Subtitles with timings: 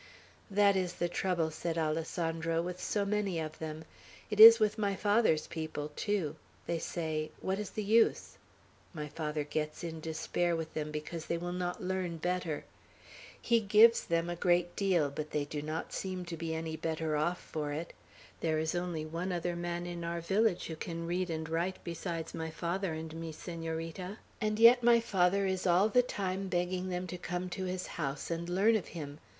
[0.49, 3.85] "That is the trouble," said Alessandro, "with so many of them;
[4.31, 6.37] it is with my father's people, too.
[6.65, 8.39] They say, 'What is the use?'
[8.95, 12.65] My father gets in despair with them, because they will not learn better.
[13.39, 17.15] He gives them a great deal, but they do not seem to be any better
[17.15, 17.93] off for it.
[18.39, 22.33] There is only one other man in our village who can read and write, besides
[22.33, 27.05] my father and me, Senorita; and yet my father is all the time begging them
[27.05, 29.19] to come to his house and learn of him.